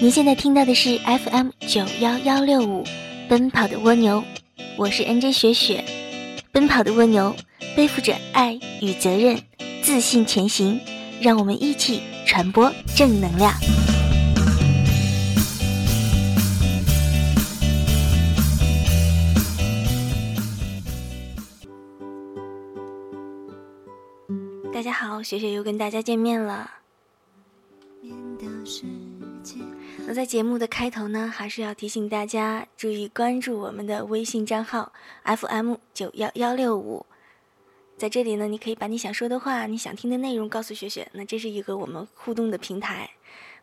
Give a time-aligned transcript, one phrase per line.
[0.00, 2.84] 您现在听到的是 FM 九幺幺六五，
[3.28, 4.22] 奔跑的蜗牛，
[4.76, 5.84] 我是 NJ 雪雪。
[6.52, 7.34] 奔跑的蜗牛
[7.74, 9.36] 背负着爱与责任，
[9.82, 10.80] 自信前行，
[11.20, 13.52] 让我们一起传播正能量。
[24.72, 26.77] 大家好，雪雪又跟大家见面了。
[30.08, 34.90] 那在节目的开头呢，还是要提醒大家注意关注我们的微信账号
[35.22, 37.04] FM 九幺幺六五。
[37.98, 41.10] 在这里呢，你可以把你想说的话、你想听的内容告诉雪雪。
[41.12, 43.10] 那这是一个我们互动的平台。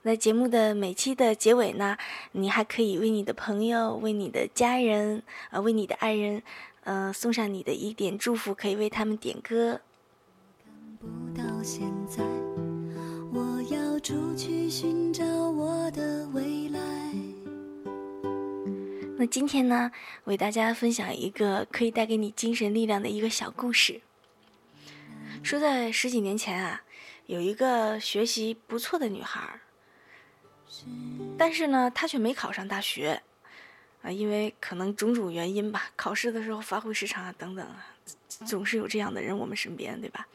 [0.04, 1.98] 那节目的每期的结尾呢，
[2.34, 6.44] 你还可以为你的朋友、为你的家人、呃，为你的爱人，
[6.84, 9.82] 呃，送上你的一点祝福，可以为他们点歌。
[11.36, 12.24] 到现在，
[13.34, 16.15] 我要出去寻找我的
[19.18, 19.92] 那今天呢，
[20.26, 24.02] 为大家分享一个可以带给你精神力量的一个小故事。
[25.42, 26.84] 说在十几年前啊，
[27.26, 29.62] 有一个学习不错的女孩，
[31.38, 33.22] 但是呢，她却没考上大学
[34.02, 37.88] 啊，因为可能种种原因吧，考试的时候发挥失常啊，等等啊，
[38.46, 40.28] 总是有这样的人，我们身边对吧？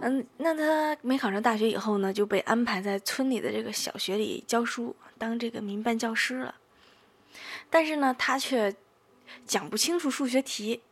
[0.00, 6.54] 嗯，那他没考上大学以后呢，就被安排在村里的这个小学里教书，当这个民办教师了。
[7.70, 8.74] 但是呢，他却
[9.46, 10.82] 讲不清楚数学题，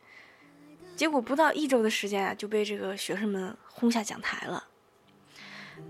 [0.95, 4.67] 结果不到一周的时间啊，就被这个学生们轰下讲台了。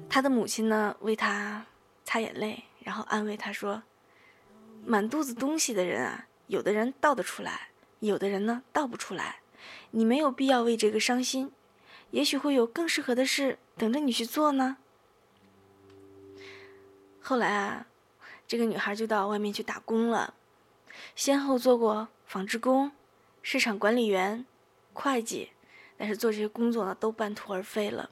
[0.09, 1.65] 他的母亲呢，为他
[2.03, 3.83] 擦眼泪，然后安慰他说
[4.85, 9.41] ：“满肚子东西的人啊，有的人倒得出来，有的人呢倒不出来，
[9.91, 11.51] 你没有必要为这个伤心。”
[12.11, 14.77] 也许会有更适合的事等着你去做呢。
[17.21, 17.85] 后来啊，
[18.47, 20.33] 这个女孩就到外面去打工了，
[21.16, 22.92] 先后做过纺织工、
[23.42, 24.45] 市场管理员、
[24.94, 25.51] 会计，
[25.97, 28.09] 但是做这些工作呢都半途而废了。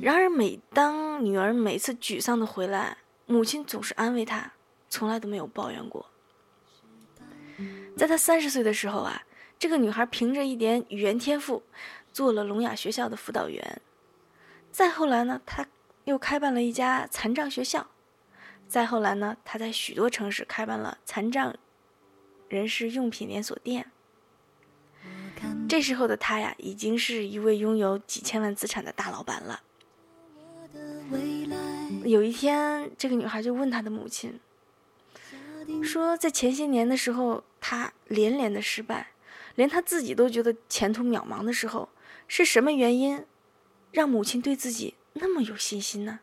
[0.00, 4.52] 然而，每当女儿每次沮丧的回来，母亲总是安慰她，
[4.88, 6.06] 从来都没有抱怨过。
[7.96, 9.22] 在她三十岁的时候啊，
[9.58, 11.62] 这个女孩凭着一点语言天赋。
[12.12, 13.80] 做了聋哑学校的辅导员，
[14.70, 15.66] 再后来呢，她
[16.04, 17.86] 又开办了一家残障学校，
[18.72, 21.54] 再后来呢，他在许多城市开办了残障
[22.48, 23.92] 人士用品连锁店。
[25.68, 29.60] 这时候的他呀，已经是一位拥有几千万资产的大老板了。
[32.06, 34.40] 有一天，这个女孩就问她的母亲，
[35.84, 39.08] 说在前些年的时候，她连连的失败，
[39.54, 41.90] 连她自己都觉得前途渺茫的时候。
[42.26, 43.26] 是什么原因，
[43.90, 46.20] 让母亲对自己那么有信心呢？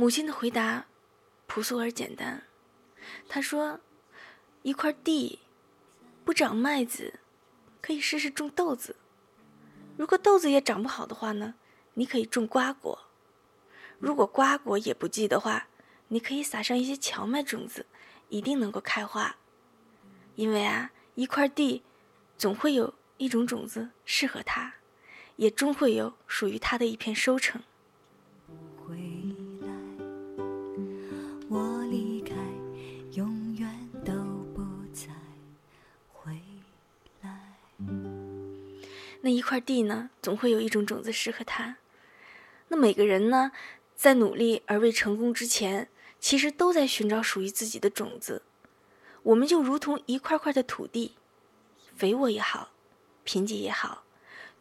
[0.00, 0.86] 母亲的回答
[1.48, 2.44] 朴素而简单。
[3.28, 3.80] 她说
[4.62, 5.40] ：“一块地
[6.24, 7.18] 不长麦子，
[7.80, 8.94] 可以试试种豆子。
[9.96, 11.56] 如果豆子也长不好的话呢，
[11.94, 13.06] 你可以种瓜果。
[13.98, 15.66] 如果瓜果也不济的话，
[16.06, 17.84] 你可以撒上一些荞麦种子，
[18.28, 19.34] 一定能够开花。
[20.36, 21.82] 因为啊。”一块地，
[22.36, 24.74] 总会有一种种子适合它，
[25.34, 27.60] 也终会有属于它的一片收成。
[39.28, 41.76] 那一块地呢，总会有一种种子适合它。
[42.68, 43.52] 那每个人呢，
[43.94, 48.40] 在努力而未成功之前，其实都在寻找属于自己的种子。
[49.24, 51.16] 我们就如同一块块的土地，
[51.94, 52.70] 肥沃也好，
[53.22, 54.04] 贫瘠也好，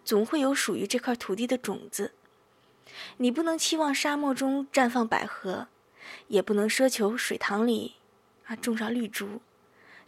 [0.03, 2.11] 总会有属于这块土地的种子。
[3.15, 5.69] 你不能期望沙漠中绽放百合，
[6.27, 7.93] 也不能奢求水塘里
[8.47, 9.39] 啊种上绿竹，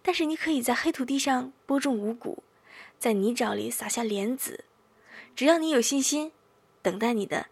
[0.02, 2.44] 但是你可以在黑土地上播种五谷，
[3.00, 4.66] 在泥沼里撒下莲子。
[5.36, 6.34] 只要你有信心，
[6.82, 7.48] 等待你的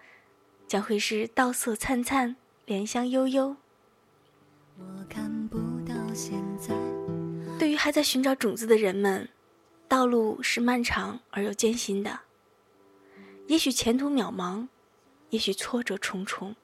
[0.67, 2.35] 将会是稻色灿灿，
[2.66, 3.55] 莲香悠悠。
[4.78, 5.58] 我看不
[5.88, 6.76] 到现在。
[7.58, 9.29] 对于还在寻找种子的人们，
[9.88, 12.20] 道路是漫长而又艰辛的。
[13.47, 14.67] 也许前途渺茫，
[15.29, 16.55] 也许挫折重重，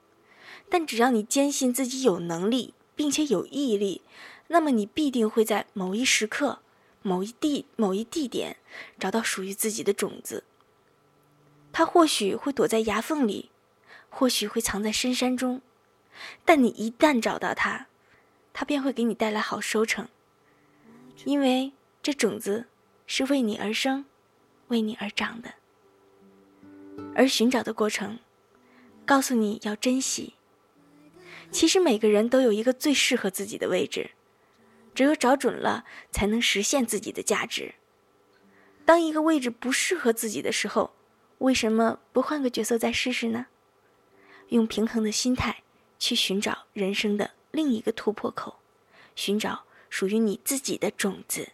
[0.68, 4.02] 但只要你坚信自己有能力，并且有毅力，
[4.48, 6.60] 那么你必定会在某一时刻、
[7.04, 8.56] 某一地、某一地点
[8.98, 10.44] 找到属于自己的种子。
[11.70, 13.50] 它或许会躲在牙缝里，
[14.08, 15.60] 或许会藏在深山中，
[16.46, 17.88] 但你一旦找到它，
[18.54, 20.08] 它便会给你带来好收成。
[21.26, 21.72] 因为
[22.02, 22.68] 这种子
[23.06, 24.06] 是为你而生，
[24.68, 25.54] 为你而长的，
[27.14, 28.18] 而寻找的过程
[29.04, 30.34] 告诉你要珍惜。
[31.50, 34.12] 其实每个人都有一个最适合自己的位置，
[34.94, 37.74] 只有找准了，才能实现自己的价值。
[38.84, 40.94] 当一个位置不适合自己的时候，
[41.38, 43.46] 为什么不换个角色再试试呢？
[44.48, 45.62] 用平衡的心态
[45.98, 48.60] 去寻找人生的另一个突破口，
[49.16, 51.53] 寻找属于你自己的种子。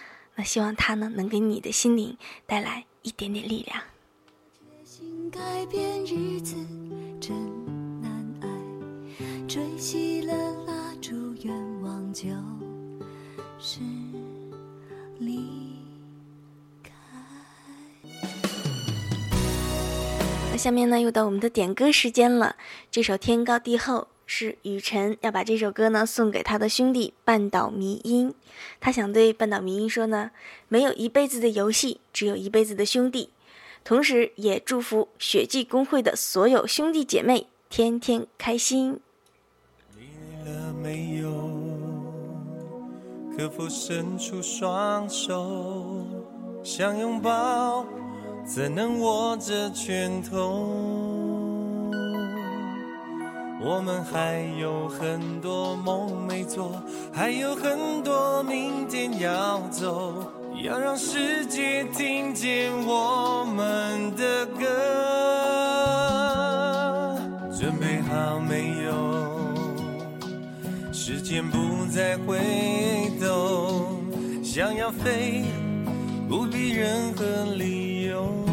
[0.43, 3.81] 希望它呢，能给你的心灵带来一点点力量。
[20.51, 22.55] 那下面呢，又到我们的点歌时间了。
[22.89, 23.95] 这首《天高地厚》
[24.33, 28.33] 是雨辰要把这首歌呢送给他的兄弟半岛迷音，
[28.79, 30.31] 他想对半岛迷音说呢：
[30.69, 33.31] 没有一辈子的游戏，只有一辈子的兄弟。
[33.83, 39.01] 同时，也祝福雪季公会的所有兄弟姐妹天天开心。
[39.97, 41.29] 累了没有？
[43.35, 46.07] 可否伸出双手？
[46.63, 47.85] 想拥抱，
[48.45, 51.00] 怎能握着拳头？
[53.63, 56.81] 我们还有很多梦没做，
[57.13, 60.31] 还有很多明天要走。
[60.63, 64.65] 要让世界听见我们的歌，
[67.57, 68.91] 准备好没有？
[70.91, 72.37] 时间不再回
[73.19, 73.87] 头，
[74.43, 75.43] 想要飞，
[76.27, 78.50] 不必任何理由。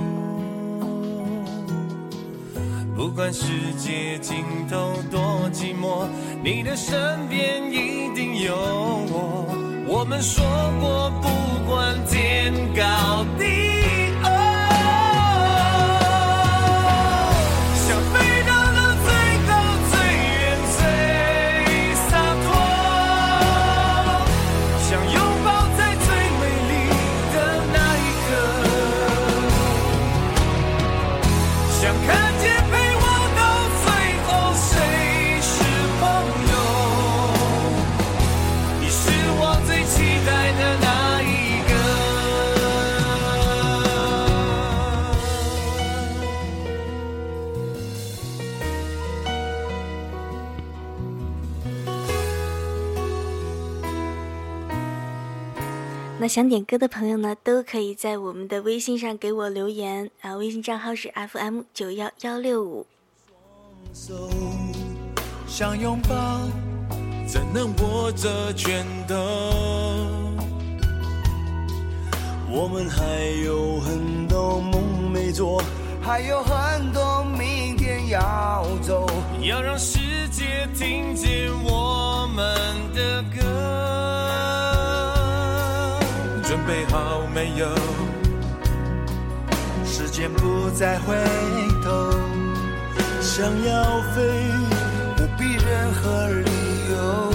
[3.19, 6.07] 管世界尽头多寂寞，
[6.41, 9.45] 你的身边一定有我。
[9.89, 10.45] 我们说
[10.81, 11.29] 过，不
[11.69, 13.78] 管天高地。
[56.29, 62.87] 想点歌的朋友呢，都可以在我们的微信上给我留言啊，微信账号是 FM 九幺幺六五。
[65.47, 66.41] 想拥抱，
[67.27, 69.15] 怎能握着拳头？
[72.51, 73.05] 我们还
[73.45, 75.63] 有很多梦没做，
[76.03, 79.07] 还有很多明天要走，
[79.43, 82.55] 要让世界听见我们
[82.95, 83.98] 的歌。
[86.49, 87.69] 准备好没有？
[89.85, 91.15] 时间不再回
[91.85, 92.11] 头，
[93.21, 94.51] 想要飞，
[95.15, 96.51] 不必任何理
[96.91, 97.31] 由。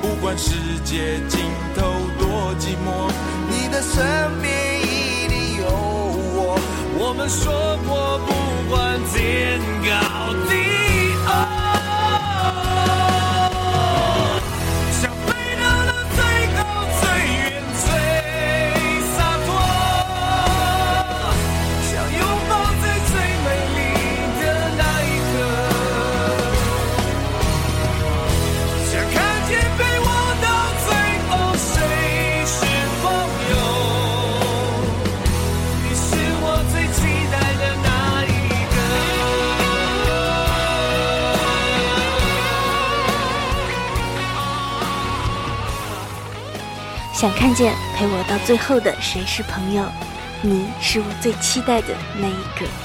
[0.00, 0.54] 不管世
[0.84, 1.82] 界尽头
[2.16, 3.10] 多寂寞，
[3.50, 6.56] 你的身边一定有我。
[6.96, 8.32] 我们说过，不
[8.70, 10.52] 管天高地
[47.14, 49.84] 想看见陪我到最后的谁是朋友？
[50.42, 52.83] 你是我最期待的那一个。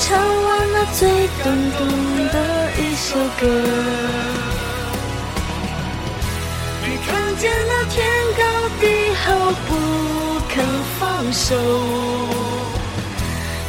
[0.00, 1.78] 唱完那最动听
[2.28, 2.36] 的
[2.78, 3.42] 一首歌。
[6.82, 7.98] 没看见那天
[8.36, 8.42] 高
[8.80, 8.82] 地
[9.14, 9.24] 厚，
[9.68, 9.70] 不
[10.48, 10.52] 肯
[10.98, 11.54] 放手，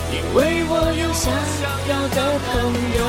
[0.10, 1.24] 因为我有想
[1.90, 2.50] 要的朋
[2.98, 3.00] 友。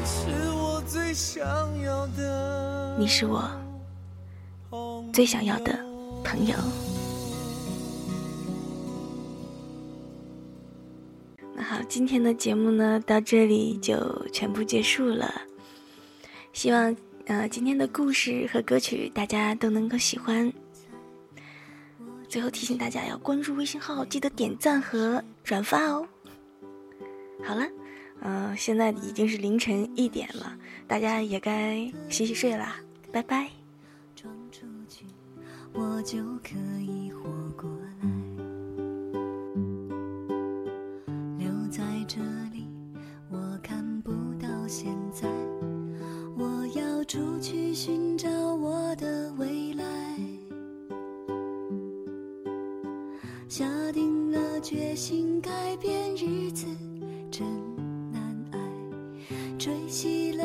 [0.06, 0.10] 是
[0.52, 1.38] 我最想
[1.82, 2.20] 要的。
[2.98, 3.44] 你是我。
[5.12, 5.78] 最想要的
[6.24, 6.56] 朋友。
[11.94, 15.42] 今天的节目呢，到这里就全部结束了。
[16.54, 16.96] 希望
[17.26, 20.50] 呃今天的故事和歌曲大家都能够喜欢。
[22.30, 26.08] 最后提醒大家要关注微信号，记得点赞和转发哦。
[27.44, 27.68] 好了，
[28.22, 30.56] 嗯，现在已经是凌晨一点了，
[30.88, 31.76] 大家也该
[32.08, 32.76] 洗洗睡啦，
[33.12, 33.50] 拜拜。
[35.74, 37.11] 我就可以
[44.82, 45.28] 现在。
[46.36, 49.84] 我要出去寻找我的未来，
[53.48, 56.66] 下定了决心改变日子
[57.30, 57.46] 真
[58.10, 58.58] 难挨，
[59.56, 60.44] 吹熄了